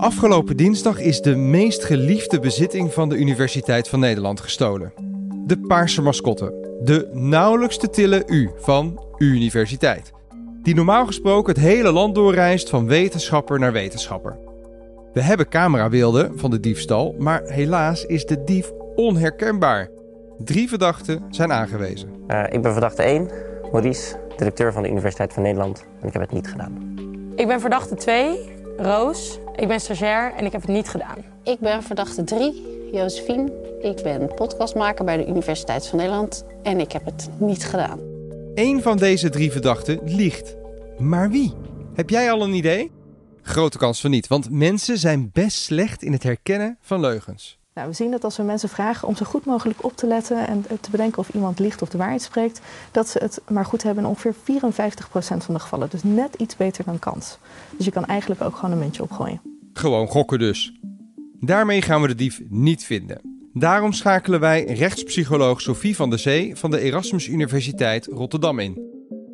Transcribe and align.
Afgelopen 0.00 0.56
dinsdag 0.56 1.00
is 1.00 1.20
de 1.20 1.36
meest 1.36 1.84
geliefde 1.84 2.38
bezitting 2.38 2.92
van 2.92 3.08
de 3.08 3.16
Universiteit 3.16 3.88
van 3.88 4.00
Nederland 4.00 4.40
gestolen. 4.40 4.92
De 5.46 5.58
paarse 5.58 6.02
mascotte. 6.02 6.78
De 6.82 7.08
nauwelijks 7.12 7.78
te 7.78 7.90
tillen 7.90 8.22
U 8.26 8.50
van 8.56 9.04
Universiteit. 9.18 10.12
Die 10.62 10.74
normaal 10.74 11.06
gesproken 11.06 11.54
het 11.54 11.62
hele 11.62 11.92
land 11.92 12.14
doorreist 12.14 12.68
van 12.68 12.86
wetenschapper 12.86 13.58
naar 13.58 13.72
wetenschapper. 13.72 14.38
We 15.12 15.22
hebben 15.22 15.48
camerabeelden 15.48 16.38
van 16.38 16.50
de 16.50 16.60
diefstal, 16.60 17.14
maar 17.18 17.42
helaas 17.44 18.04
is 18.06 18.26
de 18.26 18.44
dief 18.44 18.72
onherkenbaar. 18.94 19.90
Drie 20.38 20.68
verdachten 20.68 21.22
zijn 21.30 21.52
aangewezen. 21.52 22.08
Uh, 22.28 22.44
ik 22.50 22.62
ben 22.62 22.72
verdachte 22.72 23.02
1, 23.02 23.30
Maurice, 23.72 24.16
directeur 24.36 24.72
van 24.72 24.82
de 24.82 24.90
Universiteit 24.90 25.32
van 25.32 25.42
Nederland. 25.42 25.84
En 26.00 26.06
ik 26.06 26.12
heb 26.12 26.22
het 26.22 26.32
niet 26.32 26.48
gedaan. 26.48 26.94
Ik 27.34 27.46
ben 27.46 27.60
verdachte 27.60 27.94
2, 27.94 28.58
Roos. 28.82 29.38
Ik 29.56 29.68
ben 29.68 29.80
stagiair 29.80 30.32
en 30.34 30.44
ik 30.44 30.52
heb 30.52 30.60
het 30.60 30.70
niet 30.70 30.88
gedaan. 30.88 31.16
Ik 31.44 31.58
ben 31.58 31.82
verdachte 31.82 32.24
3, 32.24 32.88
Josephine. 32.92 33.52
Ik 33.82 34.02
ben 34.02 34.34
podcastmaker 34.34 35.04
bij 35.04 35.16
de 35.16 35.26
Universiteit 35.26 35.86
van 35.86 35.98
Nederland 35.98 36.44
en 36.62 36.80
ik 36.80 36.92
heb 36.92 37.04
het 37.04 37.28
niet 37.38 37.64
gedaan. 37.64 38.00
Eén 38.54 38.82
van 38.82 38.96
deze 38.96 39.30
drie 39.30 39.52
verdachten 39.52 40.00
liegt. 40.04 40.56
Maar 40.98 41.30
wie? 41.30 41.52
Heb 41.94 42.10
jij 42.10 42.32
al 42.32 42.42
een 42.42 42.54
idee? 42.54 42.90
Grote 43.42 43.78
kans 43.78 44.00
van 44.00 44.10
niet, 44.10 44.26
want 44.26 44.50
mensen 44.50 44.98
zijn 44.98 45.30
best 45.32 45.58
slecht 45.58 46.02
in 46.02 46.12
het 46.12 46.22
herkennen 46.22 46.78
van 46.80 47.00
leugens. 47.00 47.59
Nou, 47.80 47.92
we 47.92 47.98
zien 47.98 48.10
dat 48.10 48.24
als 48.24 48.36
we 48.36 48.42
mensen 48.42 48.68
vragen 48.68 49.08
om 49.08 49.16
zo 49.16 49.24
goed 49.24 49.44
mogelijk 49.44 49.84
op 49.84 49.96
te 49.96 50.06
letten 50.06 50.46
en 50.46 50.64
te 50.80 50.90
bedenken 50.90 51.18
of 51.18 51.28
iemand 51.28 51.58
liegt 51.58 51.82
of 51.82 51.88
de 51.88 51.98
waarheid 51.98 52.22
spreekt, 52.22 52.60
dat 52.90 53.08
ze 53.08 53.18
het 53.18 53.40
maar 53.48 53.64
goed 53.64 53.82
hebben 53.82 54.04
in 54.04 54.10
ongeveer 54.10 54.34
54% 54.34 54.36
van 55.36 55.54
de 55.54 55.60
gevallen. 55.60 55.90
Dus 55.90 56.02
net 56.02 56.34
iets 56.34 56.56
beter 56.56 56.84
dan 56.84 56.98
kans. 56.98 57.38
Dus 57.76 57.84
je 57.84 57.92
kan 57.92 58.04
eigenlijk 58.04 58.42
ook 58.42 58.56
gewoon 58.56 58.72
een 58.72 58.78
muntje 58.78 59.02
opgooien. 59.02 59.40
Gewoon 59.72 60.06
gokken 60.06 60.38
dus. 60.38 60.72
Daarmee 61.40 61.82
gaan 61.82 62.00
we 62.02 62.08
de 62.08 62.14
dief 62.14 62.40
niet 62.48 62.84
vinden. 62.84 63.20
Daarom 63.52 63.92
schakelen 63.92 64.40
wij 64.40 64.64
rechtspsycholoog 64.64 65.60
Sophie 65.60 65.96
van 65.96 66.10
der 66.10 66.18
Zee 66.18 66.56
van 66.56 66.70
de 66.70 66.80
Erasmus 66.80 67.28
Universiteit 67.28 68.06
Rotterdam 68.06 68.58
in. 68.58 68.80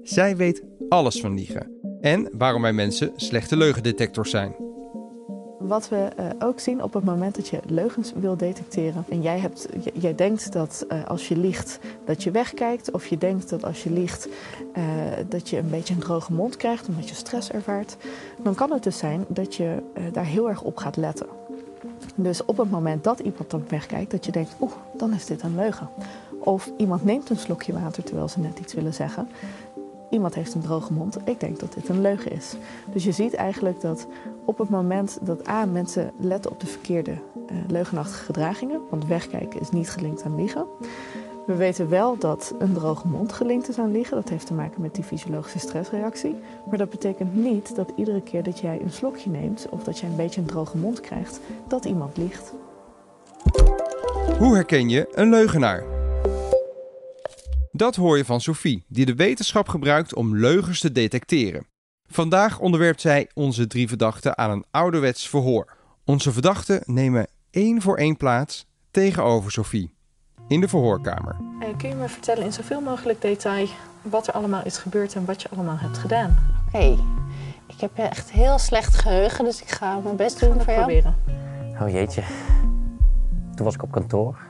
Zij 0.03 0.37
weet 0.37 0.63
alles 0.89 1.21
van 1.21 1.35
liegen 1.35 1.71
en 2.01 2.31
waarom 2.33 2.63
wij 2.63 2.73
mensen 2.73 3.13
slechte 3.17 3.57
leugendetectors 3.57 4.31
zijn. 4.31 4.66
Wat 5.67 5.89
we 5.89 6.09
uh, 6.21 6.27
ook 6.39 6.61
zien 6.61 6.83
op 6.83 6.95
het 6.95 7.05
moment 7.05 7.35
dat 7.35 7.49
je 7.49 7.61
leugens 7.67 8.13
wil 8.17 8.37
detecteren 8.37 9.05
en 9.09 9.23
jij, 9.23 9.39
hebt, 9.39 9.69
jij 9.93 10.15
denkt 10.15 10.53
dat 10.53 10.87
uh, 10.89 11.05
als 11.05 11.29
je 11.29 11.37
liegt 11.37 11.79
dat 12.05 12.23
je 12.23 12.31
wegkijkt 12.31 12.91
of 12.91 13.07
je 13.07 13.19
denkt 13.19 13.49
dat 13.49 13.65
als 13.65 13.83
je 13.83 13.91
liegt 13.91 14.29
uh, 14.77 14.85
dat 15.29 15.49
je 15.49 15.59
een 15.59 15.71
beetje 15.71 15.95
een 15.95 16.01
droge 16.01 16.33
mond 16.33 16.57
krijgt 16.57 16.89
omdat 16.89 17.09
je 17.09 17.15
stress 17.15 17.51
ervaart, 17.51 17.97
dan 18.43 18.55
kan 18.55 18.73
het 18.73 18.83
dus 18.83 18.99
zijn 18.99 19.25
dat 19.29 19.55
je 19.55 19.83
daar 20.13 20.25
heel 20.25 20.49
erg 20.49 20.63
op 20.63 20.77
gaat 20.77 20.97
letten. 20.97 21.27
Dus 22.15 22.45
op 22.45 22.57
het 22.57 22.71
moment 22.71 23.05
dat 23.05 23.19
iemand 23.19 23.51
dan 23.51 23.65
wegkijkt, 23.69 24.11
dat 24.11 24.25
je 24.25 24.33
denkt, 24.33 24.57
oeh, 24.61 24.73
dan 24.97 25.13
is 25.13 25.27
dit 25.27 25.43
een 25.43 25.55
leugen. 25.55 25.89
Of 26.39 26.71
iemand 26.77 27.05
neemt 27.05 27.31
een 27.31 27.39
slokje 27.39 27.73
water 27.73 28.03
terwijl 28.03 28.29
ze 28.29 28.41
net 28.41 28.59
iets 28.59 28.75
willen 28.75 28.95
zeggen. 28.95 29.29
Iemand 30.11 30.35
heeft 30.35 30.55
een 30.55 30.61
droge 30.61 30.93
mond. 30.93 31.19
Ik 31.25 31.41
denk 31.41 31.61
dat 31.61 31.73
dit 31.73 31.89
een 31.89 32.01
leugen 32.01 32.33
is. 32.33 32.57
Dus 32.93 33.05
je 33.05 33.13
ziet 33.13 33.35
eigenlijk 33.35 33.81
dat 33.81 34.07
op 34.45 34.59
het 34.59 34.69
moment 34.69 35.19
dat 35.23 35.49
A, 35.49 35.65
mensen 35.65 36.13
letten 36.19 36.51
op 36.51 36.61
de 36.61 36.67
verkeerde 36.67 37.11
uh, 37.11 37.59
leugenachtige 37.69 38.25
gedragingen, 38.25 38.81
want 38.91 39.07
wegkijken 39.07 39.61
is 39.61 39.71
niet 39.71 39.91
gelinkt 39.91 40.25
aan 40.25 40.37
liegen. 40.37 40.67
We 41.47 41.55
weten 41.55 41.89
wel 41.89 42.19
dat 42.19 42.55
een 42.59 42.73
droge 42.73 43.09
mond 43.09 43.33
gelinkt 43.33 43.69
is 43.69 43.79
aan 43.79 43.93
liegen. 43.93 44.17
Dat 44.17 44.29
heeft 44.29 44.47
te 44.47 44.55
maken 44.55 44.81
met 44.81 44.95
die 44.95 45.05
fysiologische 45.05 45.59
stressreactie. 45.59 46.37
Maar 46.69 46.79
dat 46.79 46.91
betekent 46.91 47.35
niet 47.35 47.77
dat 47.77 47.93
iedere 47.97 48.23
keer 48.23 48.43
dat 48.43 48.59
jij 48.59 48.81
een 48.83 48.91
slokje 48.91 49.31
neemt 49.31 49.67
of 49.71 49.85
dat 49.85 49.99
jij 49.99 50.09
een 50.09 50.17
beetje 50.17 50.41
een 50.41 50.47
droge 50.47 50.77
mond 50.77 51.01
krijgt, 51.01 51.41
dat 51.69 51.85
iemand 51.85 52.17
liegt. 52.17 52.53
Hoe 54.39 54.55
herken 54.55 54.89
je 54.89 55.09
een 55.11 55.29
leugenaar? 55.29 55.96
Dat 57.77 57.97
hoor 57.97 58.17
je 58.17 58.25
van 58.25 58.41
Sophie, 58.41 58.85
die 58.89 59.07
de 59.07 59.15
wetenschap 59.15 59.69
gebruikt 59.69 60.15
om 60.15 60.37
leugens 60.37 60.81
te 60.81 60.93
detecteren. 60.93 61.67
Vandaag 62.07 62.59
onderwerpt 62.59 63.01
zij 63.01 63.31
onze 63.35 63.67
drie 63.67 63.89
verdachten 63.89 64.39
aan 64.39 64.51
een 64.51 64.65
ouderwets 64.71 65.29
verhoor. 65.29 65.77
Onze 66.05 66.33
verdachten 66.33 66.83
nemen 66.85 67.27
één 67.51 67.83
voor 67.83 67.97
één 67.97 68.17
plaats 68.17 68.67
tegenover 68.91 69.51
Sophie 69.51 69.95
in 70.49 70.61
de 70.61 70.69
verhoorkamer. 70.69 71.37
Uh, 71.61 71.77
kun 71.77 71.89
je 71.89 71.95
me 71.95 72.09
vertellen 72.09 72.45
in 72.45 72.53
zoveel 72.53 72.81
mogelijk 72.81 73.21
detail 73.21 73.69
wat 74.03 74.27
er 74.27 74.33
allemaal 74.33 74.65
is 74.65 74.79
gebeurd 74.79 75.15
en 75.15 75.25
wat 75.25 75.43
je 75.43 75.49
allemaal 75.55 75.79
hebt 75.79 75.99
gedaan? 75.99 76.37
Oké, 76.67 76.77
okay. 76.77 76.99
ik 77.67 77.81
heb 77.81 77.99
echt 77.99 78.31
heel 78.31 78.59
slecht 78.59 78.95
geheugen, 78.95 79.45
dus 79.45 79.63
ik 79.63 79.71
ga 79.71 79.99
mijn 79.99 80.17
best 80.17 80.41
doen 80.41 80.61
voor 80.63 80.73
jou. 80.73 80.77
proberen. 80.77 81.17
Oh 81.81 81.89
jeetje. 81.89 82.23
Toen 83.55 83.65
was 83.65 83.75
ik 83.75 83.83
op 83.83 83.91
kantoor. 83.91 84.46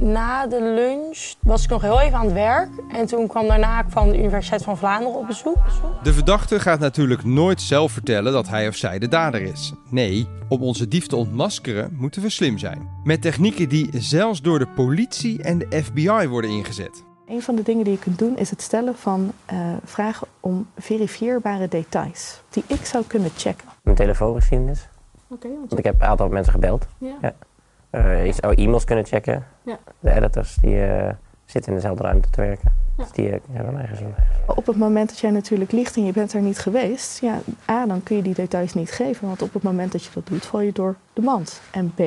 Na 0.00 0.46
de 0.46 0.62
lunch 0.62 1.32
was 1.42 1.64
ik 1.64 1.70
nog 1.70 1.82
heel 1.82 2.00
even 2.00 2.18
aan 2.18 2.24
het 2.24 2.34
werk. 2.34 2.68
En 2.92 3.06
toen 3.06 3.26
kwam 3.26 3.46
daarna 3.46 3.84
van 3.88 4.10
de 4.10 4.18
Universiteit 4.18 4.62
van 4.62 4.78
Vlaanderen 4.78 5.18
op 5.18 5.26
bezoek. 5.26 5.56
De 6.02 6.12
verdachte 6.12 6.60
gaat 6.60 6.78
natuurlijk 6.78 7.24
nooit 7.24 7.60
zelf 7.60 7.92
vertellen 7.92 8.32
dat 8.32 8.48
hij 8.48 8.68
of 8.68 8.76
zij 8.76 8.98
de 8.98 9.08
dader 9.08 9.42
is. 9.42 9.72
Nee, 9.90 10.28
om 10.48 10.62
onze 10.62 10.88
dief 10.88 11.06
te 11.06 11.16
ontmaskeren 11.16 11.96
moeten 11.98 12.22
we 12.22 12.28
slim 12.28 12.58
zijn. 12.58 12.88
Met 13.04 13.22
technieken 13.22 13.68
die 13.68 13.90
zelfs 13.92 14.42
door 14.42 14.58
de 14.58 14.68
politie 14.68 15.42
en 15.42 15.58
de 15.58 15.82
FBI 15.82 16.28
worden 16.28 16.50
ingezet. 16.50 17.04
Een 17.26 17.42
van 17.42 17.54
de 17.54 17.62
dingen 17.62 17.84
die 17.84 17.92
je 17.92 17.98
kunt 17.98 18.18
doen 18.18 18.36
is 18.36 18.50
het 18.50 18.62
stellen 18.62 18.96
van 18.96 19.32
uh, 19.52 19.58
vragen 19.84 20.26
om 20.40 20.66
verifieerbare 20.76 21.68
details. 21.68 22.40
Die 22.50 22.64
ik 22.66 22.84
zou 22.84 23.04
kunnen 23.06 23.30
checken. 23.36 23.68
Mijn 23.82 23.96
telefoongeschiedenis. 23.96 24.88
Oké. 25.28 25.46
Okay, 25.46 25.58
Want 25.58 25.78
ik 25.78 25.84
heb 25.84 26.00
een 26.00 26.06
aantal 26.06 26.28
mensen 26.28 26.52
gebeld. 26.52 26.86
Ja. 26.98 27.14
ja. 27.22 27.34
Uh, 27.90 28.58
e-mails 28.58 28.84
kunnen 28.84 29.04
checken. 29.04 29.44
Ja. 29.62 29.78
De 30.00 30.10
editors 30.10 30.54
die 30.54 30.74
uh, 30.74 31.10
zitten 31.44 31.72
in 31.72 31.78
dezelfde 31.78 32.02
ruimte 32.02 32.30
te 32.30 32.40
werken. 32.40 32.87
Ja. 32.98 33.04
Dus 33.04 33.12
die 33.12 33.40
hebben 33.52 33.80
ergens 33.80 34.00
een... 34.00 34.14
Op 34.46 34.66
het 34.66 34.76
moment 34.76 35.08
dat 35.08 35.18
jij 35.18 35.30
natuurlijk 35.30 35.72
liegt 35.72 35.96
en 35.96 36.04
je 36.04 36.12
bent 36.12 36.32
er 36.32 36.40
niet 36.40 36.58
geweest, 36.58 37.20
ja, 37.20 37.40
A, 37.70 37.86
dan 37.86 38.02
kun 38.02 38.16
je 38.16 38.22
die 38.22 38.34
details 38.34 38.74
niet 38.74 38.90
geven. 38.90 39.26
Want 39.26 39.42
op 39.42 39.52
het 39.52 39.62
moment 39.62 39.92
dat 39.92 40.04
je 40.04 40.10
dat 40.14 40.26
doet, 40.26 40.46
val 40.46 40.60
je 40.60 40.72
door 40.72 40.96
de 41.12 41.22
mand. 41.22 41.60
En 41.70 41.92
B, 41.94 42.00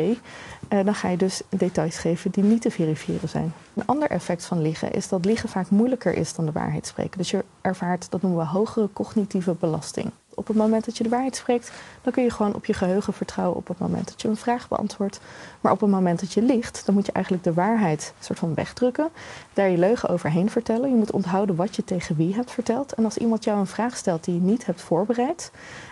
dan 0.68 0.96
ga 0.96 1.10
je 1.10 1.18
dus 1.18 1.42
details 1.50 1.98
geven 1.98 2.32
die 2.32 2.44
niet 2.44 2.62
te 2.62 2.72
verifiëren 2.72 3.30
zijn. 3.30 3.54
Een 3.74 3.86
ander 3.86 4.10
effect 4.10 4.46
van 4.46 4.62
liegen 4.62 4.92
is 4.92 5.08
dat 5.08 5.26
liegen 5.26 5.50
vaak 5.50 5.70
moeilijker 5.70 6.14
is 6.14 6.36
dan 6.36 6.46
de 6.46 6.52
waarheid 6.52 6.88
spreken. 6.88 7.18
Dus 7.18 7.32
je 7.32 7.44
ervaart, 7.62 8.12
dat 8.12 8.22
noemen 8.22 8.40
we 8.40 8.46
hogere 8.46 8.90
cognitieve 8.94 9.56
belasting. 9.60 10.12
Op 10.34 10.48
het 10.48 10.56
moment 10.56 10.86
dat 10.86 10.98
je 10.98 11.04
de 11.04 11.10
waarheid 11.10 11.36
spreekt, 11.36 11.72
dan 12.02 12.14
kun 12.14 12.24
je 12.24 12.30
gewoon 12.30 12.56
op 12.56 12.66
je 12.66 12.74
geheugen 12.74 13.14
vertrouwen 13.14 13.58
op 13.58 13.68
het 13.68 13.80
moment 13.80 14.08
dat 14.08 14.22
je 14.22 14.28
een 14.28 14.38
vraag 14.38 14.68
beantwoordt. 14.68 15.20
Maar 15.62 15.72
op 15.72 15.82
het 15.82 15.90
moment 15.90 16.20
dat 16.20 16.34
je 16.34 16.42
liegt, 16.42 16.86
dan 16.86 16.96
moet 16.96 17.06
je 17.06 17.12
eigenlijk 17.12 17.44
de 17.44 17.54
waarheid 17.54 18.14
soort 18.20 18.40
van 18.40 18.54
wegdrukken, 18.54 19.10
daar 19.54 19.70
je 19.70 19.78
leugen 19.78 20.10
overheen 20.10 20.50
vertellen. 20.50 20.81
Je 20.90 20.96
moet 20.96 21.12
onthouden 21.12 21.56
wat 21.56 21.76
je 21.76 21.84
tegen 21.84 22.16
wie 22.16 22.34
hebt 22.34 22.52
verteld. 22.52 22.94
En 22.94 23.06
als 23.06 23.18
iemand 23.18 23.44
jou 23.44 23.60
een 23.60 23.68
vraag 23.68 23.98
stelt 23.98 24.24
die 24.24 24.34
je 24.34 24.42
niet 24.42 24.66
hebt 24.66 24.82
voorbereid, 24.82 25.52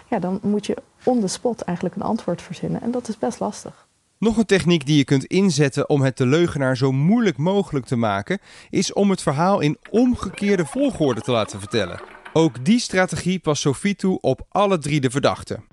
ja, 0.10 0.20
dan 0.20 0.40
moet 0.42 0.66
je 0.66 0.78
on 1.04 1.20
the 1.20 1.28
spot 1.28 1.62
eigenlijk 1.62 1.96
een 1.96 2.02
antwoord 2.02 2.42
verzinnen. 2.42 2.82
En 2.82 2.92
dat 2.92 3.08
is 3.08 3.18
best 3.18 3.40
lastig. 3.40 3.88
Nog 4.18 4.38
een 4.38 4.46
techniek 4.46 4.86
die 4.86 4.98
je 4.98 5.04
kunt 5.04 5.26
inzetten 5.26 5.90
om 5.90 6.02
het 6.02 6.18
de 6.18 6.26
leugenaar 6.26 6.78
zo 6.78 6.92
moeilijk 6.92 7.38
mogelijk 7.38 7.86
te 7.86 7.96
maken, 7.96 8.40
is 8.70 8.94
om 8.94 9.10
het 9.10 9.22
verhaal 9.22 9.60
in 9.60 9.78
omgekeerde 9.92 10.66
volgorde 10.66 11.22
te 11.22 11.32
laten 11.32 11.60
vertellen. 11.60 12.02
Ook 12.34 12.66
die 12.66 12.80
strategie 12.80 13.40
past 13.40 13.62
Sophie 13.62 13.96
toe 13.96 14.20
op 14.22 14.46
alle 14.50 14.78
drie 14.78 15.00
de 15.00 15.10
verdachten. 15.10 15.64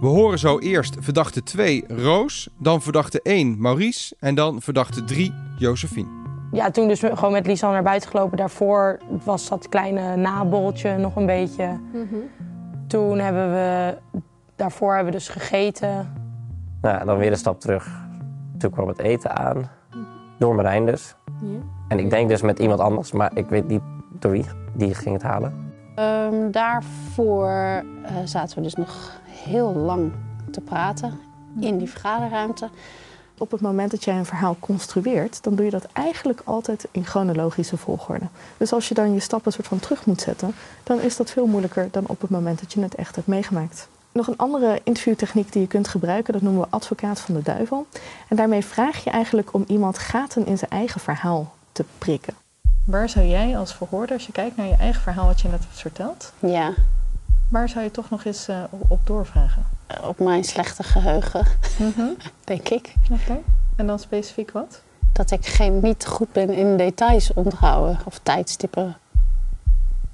We 0.00 0.06
horen 0.06 0.38
zo 0.38 0.58
eerst 0.58 0.94
verdachte 1.00 1.42
2 1.42 1.84
Roos, 1.88 2.48
dan 2.58 2.82
verdachte 2.82 3.20
1 3.22 3.60
Maurice 3.60 4.14
en 4.18 4.34
dan 4.34 4.62
verdachte 4.62 5.04
3 5.04 5.32
Josephine. 5.58 6.25
Ja, 6.52 6.70
toen 6.70 6.88
dus 6.88 7.00
gewoon 7.00 7.32
met 7.32 7.46
Lisan 7.46 7.72
naar 7.72 7.82
buiten 7.82 8.10
gelopen. 8.10 8.36
Daarvoor 8.36 8.98
was 9.24 9.48
dat 9.48 9.68
kleine 9.68 10.16
naboltje 10.16 10.96
nog 10.96 11.16
een 11.16 11.26
beetje. 11.26 11.66
Mm 11.66 12.08
-hmm. 12.10 12.30
Toen 12.86 13.18
hebben 13.18 13.50
we, 13.52 13.96
daarvoor 14.56 14.94
hebben 14.94 15.12
we 15.12 15.18
dus 15.18 15.28
gegeten. 15.28 16.12
Nou, 16.80 17.04
dan 17.04 17.18
weer 17.18 17.30
een 17.30 17.36
stap 17.36 17.60
terug. 17.60 18.04
Toen 18.58 18.70
kwam 18.70 18.88
het 18.88 18.98
eten 18.98 19.36
aan, 19.36 19.70
door 20.38 20.54
Marijn 20.54 20.86
dus. 20.86 21.16
Ja. 21.40 21.58
En 21.88 21.98
ik 21.98 22.10
denk 22.10 22.28
dus 22.28 22.42
met 22.42 22.58
iemand 22.58 22.80
anders, 22.80 23.12
maar 23.12 23.30
ik 23.34 23.46
weet 23.46 23.68
niet 23.68 23.82
door 24.18 24.30
wie 24.30 24.44
die 24.72 24.94
ging 24.94 25.14
het 25.14 25.22
halen. 25.22 25.72
Um, 25.98 26.50
daarvoor 26.50 27.50
uh, 28.02 28.10
zaten 28.24 28.56
we 28.56 28.62
dus 28.62 28.74
nog 28.74 29.20
heel 29.24 29.74
lang 29.74 30.12
te 30.50 30.60
praten 30.60 31.18
in 31.60 31.78
die 31.78 31.90
vergaderruimte. 31.90 32.68
Op 33.38 33.50
het 33.50 33.60
moment 33.60 33.90
dat 33.90 34.04
jij 34.04 34.16
een 34.16 34.26
verhaal 34.26 34.56
construeert, 34.60 35.42
dan 35.42 35.54
doe 35.54 35.64
je 35.64 35.70
dat 35.70 35.86
eigenlijk 35.92 36.40
altijd 36.44 36.88
in 36.90 37.04
chronologische 37.04 37.76
volgorde. 37.76 38.24
Dus 38.56 38.72
als 38.72 38.88
je 38.88 38.94
dan 38.94 39.12
je 39.12 39.20
stappen 39.20 39.52
soort 39.52 39.66
van 39.66 39.80
terug 39.80 40.06
moet 40.06 40.20
zetten, 40.20 40.54
dan 40.82 41.00
is 41.00 41.16
dat 41.16 41.30
veel 41.30 41.46
moeilijker 41.46 41.88
dan 41.90 42.04
op 42.06 42.20
het 42.20 42.30
moment 42.30 42.60
dat 42.60 42.72
je 42.72 42.80
het 42.80 42.94
echt 42.94 43.14
hebt 43.14 43.26
meegemaakt. 43.26 43.88
Nog 44.12 44.26
een 44.26 44.36
andere 44.36 44.80
interviewtechniek 44.84 45.52
die 45.52 45.60
je 45.60 45.68
kunt 45.68 45.88
gebruiken, 45.88 46.32
dat 46.32 46.42
noemen 46.42 46.62
we 46.62 46.66
advocaat 46.70 47.20
van 47.20 47.34
de 47.34 47.42
duivel. 47.42 47.86
En 48.28 48.36
daarmee 48.36 48.64
vraag 48.64 49.04
je 49.04 49.10
eigenlijk 49.10 49.54
om 49.54 49.64
iemand 49.66 49.98
gaten 49.98 50.46
in 50.46 50.58
zijn 50.58 50.70
eigen 50.70 51.00
verhaal 51.00 51.54
te 51.72 51.84
prikken. 51.98 52.34
Waar 52.84 53.08
zou 53.08 53.26
jij 53.26 53.58
als 53.58 53.74
verhoorder, 53.74 54.14
als 54.14 54.26
je 54.26 54.32
kijkt 54.32 54.56
naar 54.56 54.66
je 54.66 54.76
eigen 54.76 55.02
verhaal 55.02 55.26
wat 55.26 55.40
je 55.40 55.48
net 55.48 55.60
hebt 55.60 55.80
verteld, 55.80 56.32
Ja. 56.38 56.72
Waar 57.48 57.68
zou 57.68 57.84
je 57.84 57.90
toch 57.90 58.10
nog 58.10 58.24
eens 58.24 58.48
uh, 58.48 58.64
op 58.88 59.06
doorvragen? 59.06 59.66
op 60.02 60.18
mijn 60.18 60.44
slechte 60.44 60.82
geheugen, 60.82 61.46
denk 62.44 62.68
ik. 62.68 62.94
Oké. 63.10 63.38
En 63.76 63.86
dan 63.86 63.98
specifiek 63.98 64.50
wat? 64.50 64.82
Dat 65.12 65.30
ik 65.30 65.46
geen, 65.46 65.80
niet 65.82 66.06
goed 66.06 66.32
ben 66.32 66.50
in 66.50 66.76
details 66.76 67.32
onthouden 67.32 67.98
of 68.04 68.20
tijdstippen. 68.22 68.96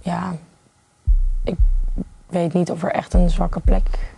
Ja, 0.01 0.37
ik 1.45 1.57
weet 2.27 2.53
niet 2.53 2.71
of 2.71 2.83
er 2.83 2.93
echt 2.93 3.15
een 3.15 3.31
zwakke 3.31 3.61
plek 3.61 4.15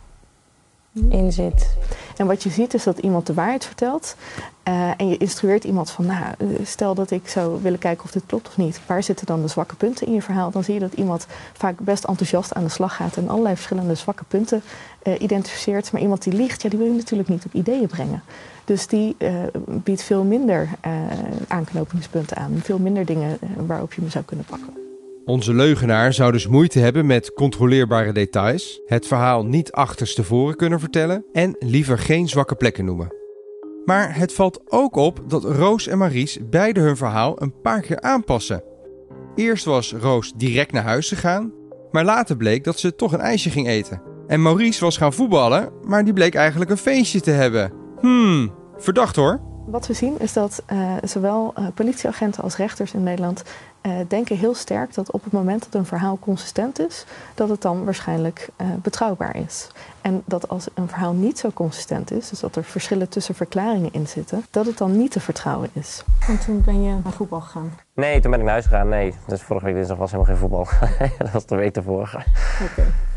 in 0.93 1.33
zit. 1.33 1.77
En 2.17 2.27
wat 2.27 2.43
je 2.43 2.51
ziet 2.51 2.75
is 2.75 2.85
dat 2.85 2.99
iemand 2.99 3.27
de 3.27 3.35
waarheid 3.35 3.65
vertelt. 3.65 4.17
eh, 4.63 4.91
en 4.97 5.09
je 5.09 5.17
instrueert 5.17 5.65
iemand 5.65 5.91
van, 5.91 6.07
nou, 6.07 6.35
stel 6.63 6.95
dat 6.95 7.11
ik 7.11 7.29
zou 7.29 7.63
willen 7.63 7.79
kijken 7.79 8.05
of 8.05 8.11
dit 8.11 8.23
klopt 8.27 8.49
of 8.49 8.57
niet. 8.57 8.81
Waar 8.87 9.03
zitten 9.03 9.27
dan 9.27 9.43
de 9.43 9.49
zwakke 9.49 9.75
punten 9.75 10.07
in 10.07 10.13
je 10.13 10.23
verhaal? 10.23 10.51
Dan 10.51 10.65
zie 10.65 10.75
je 10.75 10.81
dat 10.81 10.93
iemand 10.93 11.27
vaak 11.53 11.81
best 11.81 12.05
enthousiast 12.05 12.55
aan 12.55 12.65
de 12.65 12.71
slag 12.71 12.97
gaat 12.97 13.17
en 13.17 13.29
allerlei 13.29 13.55
verschillende 13.55 13.95
zwakke 13.95 14.25
punten 14.25 14.63
eh, 15.03 15.21
identificeert. 15.21 15.93
Maar 15.93 16.01
iemand 16.01 16.23
die 16.23 16.33
liegt, 16.33 16.63
ja, 16.63 16.69
die 16.69 16.79
wil 16.79 16.89
je 16.89 16.95
natuurlijk 16.95 17.29
niet 17.29 17.45
op 17.45 17.53
ideeën 17.53 17.87
brengen. 17.87 18.23
Dus 18.65 18.87
die 18.87 19.15
eh, 19.19 19.33
biedt 19.67 20.03
veel 20.03 20.25
minder 20.25 20.69
aanknopingspunten 21.49 22.37
aan. 22.37 22.61
Veel 22.63 22.79
minder 22.79 23.05
dingen 23.05 23.39
waarop 23.57 23.93
je 23.93 24.03
me 24.03 24.11
zou 24.11 24.25
kunnen 24.25 24.45
pakken. 24.45 24.84
Onze 25.25 25.55
leugenaar 25.55 26.13
zou 26.13 26.33
dus 26.33 26.47
moeite 26.47 26.79
hebben 26.79 27.07
met 27.07 27.33
controleerbare 27.33 28.13
details, 28.13 28.81
het 28.87 29.07
verhaal 29.07 29.47
niet 29.47 29.73
achterstevoren 29.73 30.57
kunnen 30.57 30.81
vertellen 30.81 31.25
en 31.33 31.57
liever 31.59 31.99
geen 31.99 32.29
zwakke 32.29 32.55
plekken 32.55 32.85
noemen. 32.85 33.15
Maar 33.85 34.17
het 34.17 34.33
valt 34.33 34.61
ook 34.67 34.97
op 34.97 35.21
dat 35.29 35.45
Roos 35.45 35.87
en 35.87 35.99
Maries 35.99 36.39
beide 36.51 36.81
hun 36.81 36.97
verhaal 36.97 37.43
een 37.43 37.61
paar 37.61 37.81
keer 37.81 38.01
aanpassen. 38.01 38.63
Eerst 39.35 39.65
was 39.65 39.93
Roos 39.93 40.33
direct 40.37 40.73
naar 40.73 40.83
huis 40.83 41.09
gegaan, 41.09 41.53
maar 41.91 42.05
later 42.05 42.37
bleek 42.37 42.65
dat 42.65 42.79
ze 42.79 42.95
toch 42.95 43.13
een 43.13 43.21
ijsje 43.21 43.51
ging 43.51 43.69
eten. 43.69 44.03
En 44.27 44.43
Maurice 44.43 44.85
was 44.85 44.97
gaan 44.97 45.13
voetballen, 45.13 45.73
maar 45.85 46.05
die 46.05 46.13
bleek 46.13 46.35
eigenlijk 46.35 46.71
een 46.71 46.77
feestje 46.77 47.21
te 47.21 47.31
hebben. 47.31 47.73
Hmm, 48.01 48.53
verdacht 48.77 49.17
hoor. 49.17 49.41
Wat 49.67 49.87
we 49.87 49.93
zien 49.93 50.19
is 50.19 50.33
dat 50.33 50.63
eh, 50.67 50.93
zowel 51.03 51.53
eh, 51.55 51.67
politieagenten 51.75 52.43
als 52.43 52.57
rechters 52.57 52.95
in 52.95 53.03
Nederland 53.03 53.43
eh, 53.85 53.93
denken 54.09 54.37
heel 54.37 54.55
sterk 54.55 54.95
dat 54.95 55.11
op 55.11 55.25
het 55.25 55.33
moment 55.33 55.63
dat 55.65 55.75
een 55.75 55.87
verhaal 55.87 56.19
consistent 56.21 56.81
is, 56.81 57.05
dat 57.35 57.49
het 57.49 57.63
dan 57.63 57.85
waarschijnlijk 57.85 58.49
eh, 58.57 58.67
betrouwbaar 58.83 59.37
is. 59.37 59.69
En 60.01 60.23
dat 60.25 60.49
als 60.49 60.67
een 60.75 60.89
verhaal 60.89 61.13
niet 61.13 61.39
zo 61.39 61.51
consistent 61.55 62.11
is, 62.11 62.29
dus 62.29 62.41
dat 62.41 62.57
er 62.57 62.65
verschillen 62.65 63.09
tussen 63.09 63.35
verklaringen 63.35 63.93
in 63.93 64.07
zitten, 64.07 64.45
dat 64.51 64.67
het 64.67 64.79
dan 64.79 64.97
niet 64.97 65.11
te 65.11 65.21
vertrouwen 65.21 65.71
is. 65.73 66.05
En 66.29 66.39
toen 66.39 66.63
ben 66.65 66.83
je 66.83 66.97
naar 67.03 67.13
voetbal 67.13 67.41
gegaan. 67.41 67.73
Nee, 67.95 68.21
toen 68.21 68.31
ben 68.31 68.41
ik 68.41 68.45
naar 68.45 68.55
huis 68.55 68.67
gegaan. 68.67 68.89
Nee, 68.89 69.15
dus 69.27 69.43
vorige 69.43 69.67
week 69.67 69.75
dinsdag 69.75 69.97
was 69.97 70.11
helemaal 70.11 70.33
geen 70.33 70.41
voetbal. 70.41 70.69
dat 71.19 71.31
was 71.31 71.47
de 71.47 71.57
week 71.57 71.77
ervoor. 71.77 72.25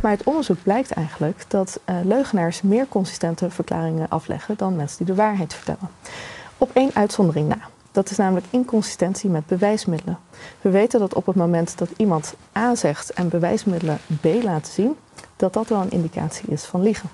Maar 0.02 0.12
uit 0.12 0.24
onderzoek 0.24 0.64
blijkt 0.64 0.92
eigenlijk 0.92 1.46
dat 1.48 1.80
eh, 1.86 1.96
leugenaars 2.04 2.62
meer 2.62 2.88
consistente 2.88 3.50
verklaringen 3.50 4.10
afleggen 4.10 4.58
dan 4.58 4.76
mensen 4.76 4.98
die 4.98 5.16
de 5.16 5.22
waarheid 5.22 5.54
vertellen. 5.54 5.90
Op 6.58 6.72
één 6.74 6.92
uitzondering 6.94 7.48
na. 7.48 7.57
Dat 7.98 8.10
is 8.10 8.18
namelijk 8.18 8.46
inconsistentie 8.50 9.30
met 9.30 9.46
bewijsmiddelen. 9.46 10.18
We 10.62 10.70
weten 10.70 11.00
dat 11.00 11.14
op 11.14 11.26
het 11.26 11.36
moment 11.36 11.78
dat 11.78 11.90
iemand 11.98 12.36
A 12.58 12.76
zegt 12.76 13.14
en 13.14 13.30
bewijsmiddelen 13.30 14.00
B 14.22 14.26
laten 14.44 14.74
zien, 14.74 14.96
dat 15.36 15.54
dat 15.54 15.68
wel 15.68 15.82
een 15.82 15.92
indicatie 15.92 16.50
is 16.50 16.64
van 16.64 16.82
liegen. 16.82 17.10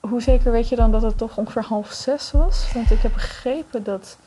Hoe 0.00 0.22
zeker 0.22 0.52
weet 0.52 0.68
je 0.68 0.76
dan 0.76 0.90
dat 0.90 1.02
het 1.02 1.18
toch 1.18 1.36
ongeveer 1.36 1.62
half 1.62 1.92
zes 1.92 2.30
was? 2.30 2.70
Want 2.74 2.90
ik 2.90 2.98
heb 2.98 3.12
begrepen 3.12 3.82
dat 3.82 4.18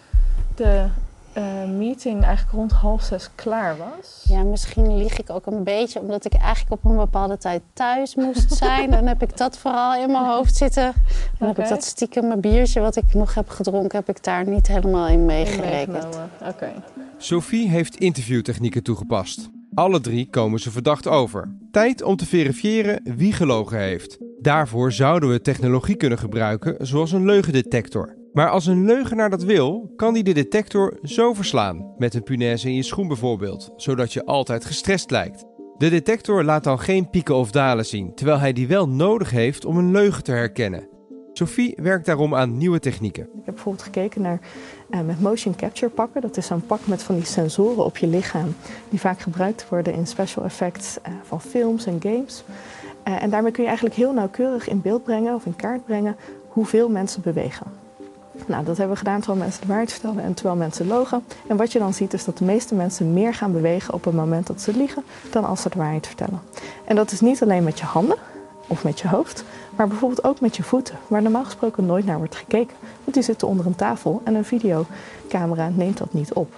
de 0.56 0.88
eh, 1.38 1.70
meeting 1.78 2.24
eigenlijk 2.24 2.56
rond 2.56 2.72
half 2.72 3.02
zes 3.02 3.30
klaar 3.36 3.78
was. 3.78 4.26
Ja, 4.28 4.44
misschien 4.44 4.98
lieg 4.98 5.20
ik 5.20 5.30
ook 5.30 5.46
een 5.46 5.64
beetje 5.64 6.00
omdat 6.00 6.26
ik 6.26 6.34
eigenlijk 6.34 6.84
op 6.84 6.92
een 6.92 6.98
bepaalde 6.98 7.38
tijd 7.38 7.62
thuis 7.74 8.16
moest 8.16 8.54
zijn. 8.54 8.92
Dan 8.92 9.08
heb 9.08 9.22
ik 9.22 9.38
dat 9.38 9.58
vooral 9.58 10.02
in 10.02 10.12
mijn 10.12 10.26
hoofd 10.26 10.56
zitten. 10.56 10.94
Dan 11.40 11.48
heb 11.48 11.60
ik 11.60 11.68
dat 11.68 11.84
stiekem 11.84 12.28
mijn 12.28 12.42
biertje 12.42 12.80
wat 12.80 12.96
ik 12.96 13.14
nog 13.14 13.34
heb 13.34 13.50
gedronken, 13.50 13.98
heb 13.98 14.10
ik 14.10 14.24
daar 14.24 14.48
niet 14.48 14.68
helemaal 14.68 15.08
in 15.08 15.26
meegerekend. 15.26 16.20
Sophie 17.18 17.70
heeft 17.70 17.96
interviewtechnieken 17.96 18.84
toegepast. 18.84 19.50
Alle 19.74 20.00
drie 20.00 20.30
komen 20.30 20.60
ze 20.60 20.72
verdacht 20.72 21.08
over. 21.08 21.52
Tijd 21.72 22.04
om 22.04 22.16
te 22.16 22.26
verifiëren 22.26 23.02
wie 23.04 23.34
gelogen 23.34 23.80
heeft. 23.80 24.18
Daarvoor 24.42 24.92
zouden 24.92 25.30
we 25.30 25.42
technologie 25.42 25.96
kunnen 25.96 26.18
gebruiken, 26.18 26.88
zoals 26.88 27.12
een 27.12 27.26
leugendetector. 27.26 28.17
Maar 28.38 28.50
als 28.50 28.66
een 28.66 28.86
leugenaar 28.86 29.30
dat 29.30 29.44
wil, 29.44 29.94
kan 29.96 30.14
hij 30.14 30.24
de 30.24 30.34
detector 30.34 30.98
zo 31.04 31.34
verslaan. 31.34 31.94
Met 31.98 32.14
een 32.14 32.24
punaise 32.24 32.68
in 32.68 32.76
je 32.76 32.84
schoen 32.84 33.08
bijvoorbeeld, 33.08 33.74
zodat 33.76 34.14
je 34.14 34.26
altijd 34.26 34.66
gestrest 34.66 35.12
lijkt. 35.12 35.46
De 35.78 35.90
detector 35.90 36.44
laat 36.44 36.64
dan 36.64 36.80
geen 36.80 37.10
pieken 37.10 37.36
of 37.36 37.52
dalen 37.52 37.86
zien, 37.86 38.16
terwijl 38.16 38.40
hij 38.40 38.54
die 38.54 38.68
wel 38.68 38.90
nodig 38.90 39.32
heeft 39.32 39.66
om 39.66 39.78
een 39.78 39.92
leugen 39.92 40.24
te 40.24 40.32
herkennen. 40.32 40.88
Sophie 41.34 41.78
werkt 41.82 42.06
daarom 42.06 42.36
aan 42.36 42.58
nieuwe 42.58 42.80
technieken. 42.80 43.24
Ik 43.24 43.46
heb 43.46 43.54
bijvoorbeeld 43.54 43.84
gekeken 43.84 44.22
naar 44.22 44.40
eh, 44.90 45.02
met 45.02 45.22
motion 45.22 45.56
capture 45.56 45.92
pakken. 45.92 46.22
Dat 46.22 46.38
is 46.38 46.46
zo'n 46.46 46.66
pak 46.66 46.88
met 46.88 47.04
van 47.04 47.16
die 47.16 47.26
sensoren 47.26 47.86
op 47.86 47.98
je 47.98 48.08
lichaam, 48.08 48.56
die 48.90 49.00
vaak 49.00 49.20
gebruikt 49.20 49.70
worden 49.70 49.94
in 49.94 50.08
special 50.08 50.46
effects 50.46 51.02
eh, 51.02 51.14
van 51.24 51.42
films 51.42 51.86
en 51.86 52.00
games. 52.02 52.44
Eh, 53.04 53.24
en 53.24 53.30
daarmee 53.30 53.52
kun 53.52 53.62
je 53.62 53.68
eigenlijk 53.68 53.98
heel 53.98 54.14
nauwkeurig 54.14 54.70
in 54.70 54.82
beeld 54.82 55.04
brengen 55.04 55.34
of 55.34 55.46
in 55.46 55.56
kaart 55.56 55.86
brengen 55.86 56.16
hoeveel 56.48 56.90
mensen 56.90 57.22
bewegen. 57.22 57.86
Nou, 58.48 58.64
dat 58.64 58.78
hebben 58.78 58.96
we 58.96 59.04
gedaan 59.04 59.20
terwijl 59.20 59.44
mensen 59.44 59.62
de 59.62 59.68
waarheid 59.68 59.92
vertelden 59.92 60.24
en 60.24 60.34
terwijl 60.34 60.56
mensen 60.58 60.88
logen. 60.88 61.24
En 61.48 61.58
wat 61.58 61.72
je 61.72 61.80
dan 61.80 61.94
ziet 61.94 62.14
is 62.14 62.26
dat 62.26 62.38
de 62.38 62.46
meeste 62.46 62.76
mensen 62.76 63.14
meer 63.14 63.34
gaan 63.34 63.52
bewegen 63.52 63.94
op 63.94 64.06
het 64.06 64.14
moment 64.14 64.48
dat 64.48 64.62
ze 64.62 64.78
liegen 64.78 65.04
dan 65.32 65.46
als 65.46 65.62
ze 65.62 65.70
de 65.70 65.78
waarheid 65.78 66.08
vertellen. 66.08 66.42
En 66.86 66.96
dat 66.96 67.12
is 67.12 67.22
niet 67.22 67.42
alleen 67.42 67.64
met 67.64 67.80
je 67.80 67.86
handen 67.86 68.18
of 68.68 68.84
met 68.84 69.00
je 69.00 69.08
hoofd, 69.08 69.44
maar 69.76 69.88
bijvoorbeeld 69.88 70.24
ook 70.24 70.40
met 70.40 70.56
je 70.56 70.64
voeten, 70.64 70.98
waar 71.08 71.22
normaal 71.22 71.46
gesproken 71.46 71.86
nooit 71.86 72.06
naar 72.06 72.18
wordt 72.18 72.36
gekeken. 72.36 72.76
Want 73.04 73.14
die 73.14 73.24
zitten 73.24 73.48
onder 73.48 73.66
een 73.66 73.76
tafel 73.76 74.22
en 74.24 74.36
een 74.36 74.46
videocamera 74.46 75.70
neemt 75.70 75.98
dat 75.98 76.14
niet 76.14 76.34
op. 76.34 76.54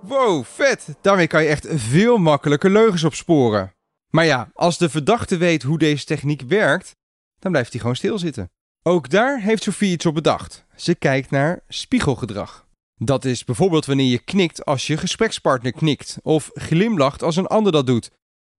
Wow, 0.00 0.44
vet! 0.44 0.86
Daarmee 1.00 1.26
kan 1.26 1.42
je 1.42 1.48
echt 1.48 1.66
veel 1.70 2.18
makkelijker 2.18 2.70
leugens 2.70 3.04
opsporen. 3.04 3.72
Maar 4.10 4.24
ja, 4.24 4.48
als 4.52 4.78
de 4.78 4.88
verdachte 4.88 5.36
weet 5.36 5.62
hoe 5.62 5.78
deze 5.78 6.04
techniek 6.04 6.42
werkt, 6.42 6.96
dan 7.38 7.50
blijft 7.50 7.70
hij 7.72 7.80
gewoon 7.80 7.96
stilzitten. 7.96 8.50
Ook 8.82 9.10
daar 9.10 9.40
heeft 9.40 9.62
Sophie 9.62 9.92
iets 9.92 10.06
op 10.06 10.14
bedacht. 10.14 10.66
Ze 10.78 10.94
kijkt 10.94 11.30
naar 11.30 11.60
spiegelgedrag. 11.68 12.66
Dat 12.94 13.24
is 13.24 13.44
bijvoorbeeld 13.44 13.86
wanneer 13.86 14.10
je 14.10 14.18
knikt 14.18 14.64
als 14.64 14.86
je 14.86 14.96
gesprekspartner 14.96 15.72
knikt, 15.72 16.18
of 16.22 16.50
glimlacht 16.54 17.22
als 17.22 17.36
een 17.36 17.46
ander 17.46 17.72
dat 17.72 17.86
doet. 17.86 18.10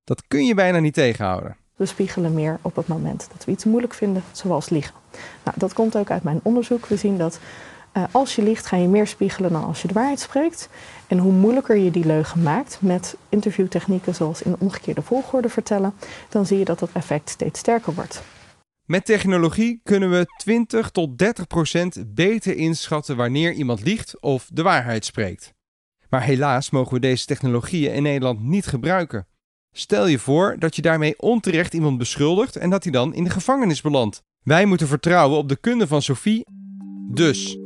Dat 0.03 0.23
kun 0.27 0.45
je 0.45 0.53
bijna 0.53 0.79
niet 0.79 0.93
tegenhouden. 0.93 1.57
We 1.75 1.85
spiegelen 1.85 2.33
meer 2.33 2.59
op 2.61 2.75
het 2.75 2.87
moment 2.87 3.27
dat 3.33 3.45
we 3.45 3.51
iets 3.51 3.63
moeilijk 3.65 3.93
vinden, 3.93 4.23
zoals 4.31 4.69
liegen. 4.69 4.93
Nou, 5.43 5.57
dat 5.59 5.73
komt 5.73 5.97
ook 5.97 6.11
uit 6.11 6.23
mijn 6.23 6.39
onderzoek. 6.43 6.85
We 6.85 6.97
zien 6.97 7.17
dat 7.17 7.39
eh, 7.91 8.03
als 8.11 8.35
je 8.35 8.43
liegt, 8.43 8.65
ga 8.65 8.77
je 8.77 8.87
meer 8.87 9.07
spiegelen 9.07 9.51
dan 9.51 9.63
als 9.63 9.81
je 9.81 9.87
de 9.87 9.93
waarheid 9.93 10.19
spreekt. 10.19 10.69
En 11.07 11.17
hoe 11.17 11.33
moeilijker 11.33 11.77
je 11.77 11.91
die 11.91 12.05
leugen 12.05 12.43
maakt 12.43 12.77
met 12.81 13.15
interviewtechnieken 13.29 14.15
zoals 14.15 14.41
in 14.41 14.55
omgekeerde 14.59 15.01
volgorde 15.01 15.49
vertellen, 15.49 15.93
dan 16.29 16.45
zie 16.45 16.57
je 16.57 16.65
dat 16.65 16.79
dat 16.79 16.89
effect 16.93 17.29
steeds 17.29 17.59
sterker 17.59 17.93
wordt. 17.93 18.21
Met 18.89 19.05
technologie 19.05 19.79
kunnen 19.83 20.09
we 20.09 20.25
20 20.37 20.89
tot 20.89 21.17
30 21.17 21.47
procent 21.47 22.15
beter 22.15 22.55
inschatten 22.55 23.15
wanneer 23.15 23.53
iemand 23.53 23.83
liegt 23.83 24.21
of 24.21 24.49
de 24.53 24.63
waarheid 24.63 25.05
spreekt. 25.05 25.53
Maar 26.09 26.21
helaas 26.21 26.69
mogen 26.69 26.93
we 26.93 26.99
deze 26.99 27.25
technologieën 27.25 27.93
in 27.93 28.03
Nederland 28.03 28.43
niet 28.43 28.65
gebruiken. 28.65 29.27
Stel 29.71 30.07
je 30.07 30.19
voor 30.19 30.55
dat 30.59 30.75
je 30.75 30.81
daarmee 30.81 31.19
onterecht 31.19 31.73
iemand 31.73 31.97
beschuldigt 31.97 32.55
en 32.55 32.69
dat 32.69 32.83
hij 32.83 32.91
dan 32.91 33.13
in 33.13 33.23
de 33.23 33.29
gevangenis 33.29 33.81
belandt. 33.81 34.21
Wij 34.43 34.65
moeten 34.65 34.87
vertrouwen 34.87 35.37
op 35.37 35.49
de 35.49 35.57
kunde 35.57 35.87
van 35.87 36.01
Sophie. 36.01 36.45
Dus, 37.11 37.57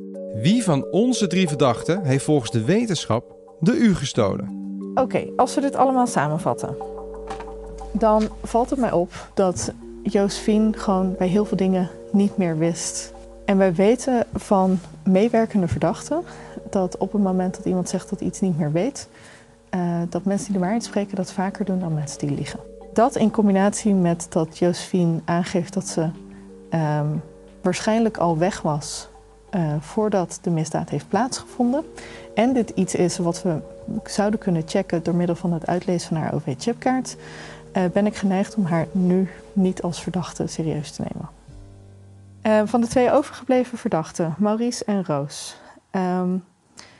wie 0.41 0.63
van 0.63 0.91
onze 0.91 1.27
drie 1.27 1.47
verdachten 1.47 2.05
heeft 2.05 2.23
volgens 2.23 2.51
de 2.51 2.63
wetenschap 2.63 3.35
de 3.59 3.75
U 3.75 3.95
gestolen? 3.95 4.61
Oké, 4.93 5.25
als 5.35 5.55
we 5.55 5.61
dit 5.61 5.75
allemaal 5.75 6.07
samenvatten, 6.07 6.75
dan 7.91 8.29
valt 8.41 8.69
het 8.69 8.79
mij 8.79 8.91
op 8.91 9.31
dat 9.33 9.73
Josephine 10.03 10.73
gewoon 10.73 11.15
bij 11.17 11.27
heel 11.27 11.45
veel 11.45 11.57
dingen 11.57 11.89
niet 12.11 12.37
meer 12.37 12.57
wist. 12.57 13.13
En 13.45 13.57
wij 13.57 13.73
weten 13.73 14.25
van 14.33 14.79
meewerkende 15.03 15.67
verdachten 15.67 16.23
dat 16.69 16.97
op 16.97 17.11
het 17.11 17.21
moment 17.21 17.55
dat 17.55 17.65
iemand 17.65 17.89
zegt 17.89 18.09
dat 18.09 18.21
iets 18.21 18.39
niet 18.41 18.57
meer 18.57 18.71
weet, 18.71 19.07
eh, 19.69 20.01
dat 20.09 20.23
mensen 20.23 20.45
die 20.45 20.53
de 20.53 20.59
waarheid 20.59 20.83
spreken 20.83 21.15
dat 21.15 21.31
vaker 21.31 21.65
doen 21.65 21.79
dan 21.79 21.93
mensen 21.93 22.19
die 22.19 22.31
liegen. 22.31 22.59
Dat 22.93 23.15
in 23.15 23.31
combinatie 23.31 23.93
met 23.93 24.25
dat 24.29 24.57
Josephine 24.57 25.19
aangeeft 25.25 25.73
dat 25.73 25.87
ze 25.87 26.09
ehm, 26.69 27.07
waarschijnlijk 27.61 28.17
al 28.17 28.37
weg 28.37 28.61
was 28.61 29.07
eh, 29.49 29.61
voordat 29.79 30.39
de 30.41 30.49
misdaad 30.49 30.89
heeft 30.89 31.07
plaatsgevonden. 31.07 31.83
En 32.35 32.53
dit 32.53 32.69
iets 32.69 32.95
is 32.95 33.17
wat 33.17 33.41
we 33.41 33.57
zouden 34.03 34.39
kunnen 34.39 34.63
checken 34.65 35.03
door 35.03 35.15
middel 35.15 35.35
van 35.35 35.53
het 35.53 35.67
uitlezen 35.67 36.07
van 36.07 36.17
haar 36.17 36.33
OV-chipkaart, 36.33 37.15
eh, 37.71 37.83
ben 37.93 38.05
ik 38.05 38.15
geneigd 38.15 38.55
om 38.55 38.65
haar 38.65 38.87
nu 38.91 39.29
niet 39.55 39.81
als 39.81 40.01
verdachte 40.01 40.47
serieus 40.47 40.91
te 40.91 41.01
nemen. 41.01 41.29
Eh, 42.41 42.61
van 42.65 42.81
de 42.81 42.87
twee 42.87 43.11
overgebleven 43.11 43.77
verdachten, 43.77 44.35
Maurice 44.37 44.85
en 44.85 45.05
Roos, 45.05 45.57
ehm, 45.91 46.37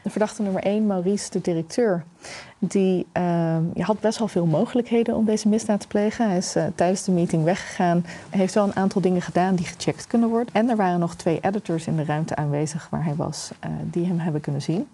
De 0.04 0.10
verdachte 0.10 0.42
nummer 0.42 0.66
1, 0.66 0.88
Maurice, 0.88 1.32
de 1.32 1.42
directeur, 1.42 2.04
die 2.60 3.06
uh, 3.18 3.58
had 3.78 4.00
best 4.00 4.20
wel 4.20 4.28
veel 4.28 4.46
mogelijkheden 4.46 5.16
om 5.16 5.26
deze 5.26 5.48
misdaad 5.48 5.80
te 5.80 5.88
plegen. 5.88 6.28
Hij 6.28 6.38
is 6.38 6.56
uh, 6.56 6.66
tijdens 6.76 7.04
de 7.04 7.12
meeting 7.12 7.44
weggegaan. 7.44 8.06
Heeft 8.30 8.54
wel 8.54 8.64
een 8.64 8.76
aantal 8.76 9.02
dingen 9.02 9.22
gedaan 9.22 9.56
die 9.56 9.66
gecheckt 9.66 10.08
kunnen 10.08 10.30
worden. 10.30 10.54
En 10.54 10.70
er 10.70 10.76
waren 10.76 11.00
nog 11.00 11.16
twee 11.16 11.40
editors 11.42 11.88
in 11.88 11.96
de 11.96 12.04
ruimte 12.04 12.36
aanwezig 12.36 12.88
waar 12.90 13.04
hij 13.04 13.16
was, 13.16 13.52
uh, 13.66 13.72
die 13.84 14.06
hem 14.06 14.20
hebben 14.20 14.42
kunnen 14.42 14.62
zien. 14.62 14.88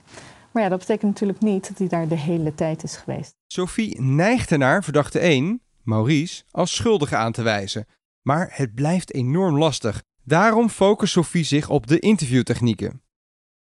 Maar 0.51 0.63
ja, 0.63 0.69
dat 0.69 0.79
betekent 0.79 1.11
natuurlijk 1.11 1.41
niet 1.41 1.67
dat 1.67 1.77
hij 1.77 1.87
daar 1.87 2.07
de 2.07 2.17
hele 2.17 2.55
tijd 2.55 2.83
is 2.83 2.95
geweest. 2.95 3.35
Sophie 3.47 4.01
neigt 4.01 4.51
ernaar 4.51 4.83
verdachte 4.83 5.19
1, 5.19 5.61
Maurice, 5.89 6.43
als 6.51 6.75
schuldige 6.75 7.15
aan 7.15 7.31
te 7.31 7.41
wijzen. 7.41 7.85
Maar 8.21 8.49
het 8.51 8.73
blijft 8.73 9.13
enorm 9.13 9.57
lastig. 9.57 10.03
Daarom 10.23 10.69
focust 10.69 11.13
Sophie 11.13 11.43
zich 11.43 11.69
op 11.69 11.87
de 11.87 11.99
interviewtechnieken. 11.99 13.01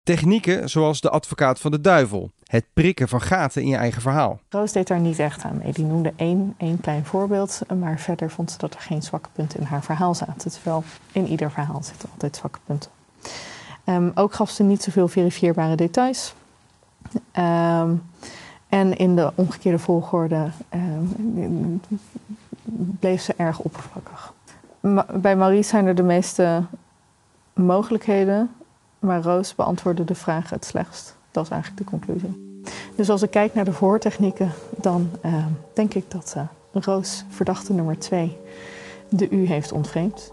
Technieken 0.02 0.70
zoals 0.70 1.00
de 1.00 1.10
advocaat 1.10 1.60
van 1.60 1.70
de 1.70 1.80
duivel, 1.80 2.30
het 2.44 2.64
prikken 2.72 3.08
van 3.08 3.20
gaten 3.20 3.62
in 3.62 3.68
je 3.68 3.76
eigen 3.76 4.02
verhaal. 4.02 4.40
Roos 4.48 4.72
deed 4.72 4.86
daar 4.86 5.00
niet 5.00 5.18
echt 5.18 5.42
aan 5.42 5.56
mee. 5.56 5.72
Die 5.72 5.84
noemde 5.84 6.12
één, 6.16 6.54
één 6.58 6.80
klein 6.80 7.04
voorbeeld, 7.04 7.60
maar 7.78 8.00
verder 8.00 8.30
vond 8.30 8.50
ze 8.50 8.58
dat 8.58 8.74
er 8.74 8.80
geen 8.80 9.02
zwakke 9.02 9.28
punten 9.32 9.60
in 9.60 9.66
haar 9.66 9.84
verhaal 9.84 10.14
zaten. 10.14 10.50
Terwijl 10.50 10.84
in 11.12 11.26
ieder 11.26 11.50
verhaal 11.50 11.82
zitten 11.82 12.08
altijd 12.12 12.36
zwakke 12.36 12.58
punten. 12.64 12.90
Um, 13.84 14.12
ook 14.14 14.34
gaf 14.34 14.50
ze 14.50 14.62
niet 14.62 14.82
zoveel 14.82 15.08
verifieerbare 15.08 15.74
details. 15.74 16.34
Um, 17.38 18.02
en 18.72 18.96
in 18.96 19.16
de 19.16 19.32
omgekeerde 19.34 19.78
volgorde 19.78 20.50
um, 20.74 21.80
bleef 23.00 23.22
ze 23.22 23.34
erg 23.36 23.58
oppervlakkig. 23.58 24.32
Bij 25.14 25.36
Maurice 25.36 25.68
zijn 25.68 25.86
er 25.86 25.94
de 25.94 26.02
meeste 26.02 26.62
mogelijkheden, 27.52 28.50
maar 28.98 29.22
Roos 29.22 29.54
beantwoordde 29.54 30.04
de 30.04 30.14
vraag 30.14 30.50
het 30.50 30.64
slechtst. 30.64 31.16
Dat 31.30 31.44
is 31.44 31.50
eigenlijk 31.50 31.82
de 31.84 31.90
conclusie. 31.90 32.62
Dus 32.96 33.10
als 33.10 33.22
ik 33.22 33.30
kijk 33.30 33.54
naar 33.54 33.64
de 33.64 33.72
voortechnieken, 33.72 34.50
dan 34.76 35.10
uh, 35.24 35.46
denk 35.74 35.94
ik 35.94 36.10
dat 36.10 36.34
uh, 36.36 36.42
Roos, 36.72 37.24
verdachte 37.28 37.72
nummer 37.72 37.98
2, 37.98 38.36
de 39.08 39.30
U 39.30 39.46
heeft 39.46 39.72
ontvreemd. 39.72 40.32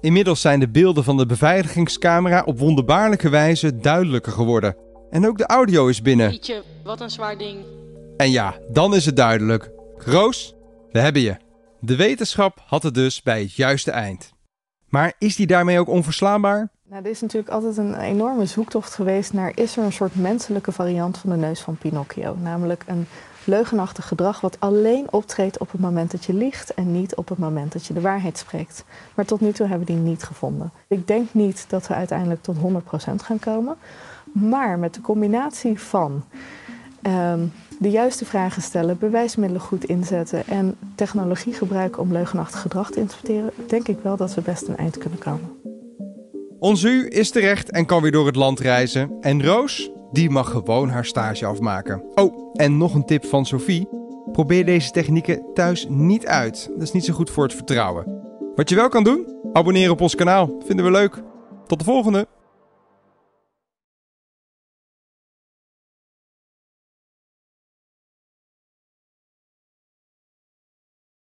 Inmiddels 0.00 0.40
zijn 0.40 0.60
de 0.60 0.68
beelden 0.68 1.04
van 1.04 1.16
de 1.16 1.26
beveiligingscamera 1.26 2.42
op 2.44 2.58
wonderbaarlijke 2.58 3.28
wijze 3.28 3.76
duidelijker 3.76 4.32
geworden. 4.32 4.76
En 5.10 5.26
ook 5.26 5.38
de 5.38 5.46
audio 5.46 5.86
is 5.86 6.02
binnen. 6.02 6.30
Pietje, 6.30 6.62
wat 6.84 7.00
een 7.00 7.10
zwaar 7.10 7.38
ding. 7.38 7.64
En 8.16 8.30
ja, 8.30 8.54
dan 8.68 8.94
is 8.94 9.06
het 9.06 9.16
duidelijk. 9.16 9.70
Roos, 9.96 10.54
we 10.92 10.98
hebben 10.98 11.22
je. 11.22 11.36
De 11.80 11.96
wetenschap 11.96 12.62
had 12.66 12.82
het 12.82 12.94
dus 12.94 13.22
bij 13.22 13.40
het 13.40 13.54
juiste 13.54 13.90
eind. 13.90 14.32
Maar 14.88 15.12
is 15.18 15.36
die 15.36 15.46
daarmee 15.46 15.78
ook 15.78 15.88
onverslaanbaar? 15.88 16.68
Nou, 16.88 17.04
er 17.04 17.10
is 17.10 17.20
natuurlijk 17.20 17.52
altijd 17.52 17.76
een 17.76 18.00
enorme 18.00 18.46
zoektocht 18.46 18.94
geweest 18.94 19.32
naar... 19.32 19.52
is 19.54 19.76
er 19.76 19.84
een 19.84 19.92
soort 19.92 20.14
menselijke 20.14 20.72
variant 20.72 21.18
van 21.18 21.30
de 21.30 21.36
neus 21.36 21.60
van 21.60 21.76
Pinocchio? 21.76 22.36
Namelijk 22.42 22.84
een 22.86 23.06
leugenachtig 23.44 24.08
gedrag 24.08 24.40
wat 24.40 24.56
alleen 24.60 25.12
optreedt 25.12 25.58
op 25.58 25.72
het 25.72 25.80
moment 25.80 26.10
dat 26.10 26.24
je 26.24 26.34
liegt... 26.34 26.74
en 26.74 26.92
niet 26.92 27.14
op 27.14 27.28
het 27.28 27.38
moment 27.38 27.72
dat 27.72 27.86
je 27.86 27.94
de 27.94 28.00
waarheid 28.00 28.38
spreekt. 28.38 28.84
Maar 29.14 29.24
tot 29.24 29.40
nu 29.40 29.52
toe 29.52 29.66
hebben 29.66 29.86
we 29.86 29.92
die 29.92 30.02
niet 30.02 30.22
gevonden. 30.22 30.72
Ik 30.88 31.06
denk 31.06 31.28
niet 31.32 31.64
dat 31.68 31.86
we 31.86 31.94
uiteindelijk 31.94 32.42
tot 32.42 32.56
100% 32.56 32.60
gaan 33.14 33.38
komen... 33.38 33.76
Maar 34.32 34.78
met 34.78 34.94
de 34.94 35.00
combinatie 35.00 35.80
van 35.80 36.24
um, 37.02 37.52
de 37.78 37.90
juiste 37.90 38.24
vragen 38.24 38.62
stellen, 38.62 38.98
bewijsmiddelen 38.98 39.62
goed 39.62 39.84
inzetten 39.84 40.46
en 40.46 40.76
technologie 40.94 41.52
gebruiken 41.52 42.02
om 42.02 42.12
leugenachtig 42.12 42.60
gedrag 42.60 42.90
te 42.90 43.00
interpreteren, 43.00 43.50
denk 43.66 43.88
ik 43.88 43.98
wel 44.02 44.16
dat 44.16 44.34
we 44.34 44.40
best 44.40 44.68
een 44.68 44.76
eind 44.76 44.98
kunnen 44.98 45.18
komen. 45.18 45.50
Ons 46.58 46.82
U 46.82 47.08
is 47.08 47.30
terecht 47.30 47.70
en 47.70 47.86
kan 47.86 48.02
weer 48.02 48.12
door 48.12 48.26
het 48.26 48.36
land 48.36 48.60
reizen. 48.60 49.10
En 49.20 49.44
Roos, 49.44 49.90
die 50.12 50.30
mag 50.30 50.50
gewoon 50.50 50.88
haar 50.88 51.04
stage 51.04 51.46
afmaken. 51.46 52.02
Oh, 52.14 52.50
en 52.54 52.76
nog 52.76 52.94
een 52.94 53.04
tip 53.04 53.24
van 53.24 53.46
Sophie. 53.46 53.88
Probeer 54.32 54.64
deze 54.64 54.90
technieken 54.90 55.42
thuis 55.54 55.86
niet 55.88 56.26
uit. 56.26 56.70
Dat 56.72 56.82
is 56.82 56.92
niet 56.92 57.04
zo 57.04 57.14
goed 57.14 57.30
voor 57.30 57.42
het 57.44 57.54
vertrouwen. 57.54 58.22
Wat 58.54 58.68
je 58.68 58.74
wel 58.74 58.88
kan 58.88 59.04
doen? 59.04 59.26
Abonneren 59.52 59.92
op 59.92 60.00
ons 60.00 60.14
kanaal. 60.14 60.56
Vinden 60.64 60.84
we 60.84 60.90
leuk. 60.90 61.22
Tot 61.66 61.78
de 61.78 61.84
volgende! 61.84 62.39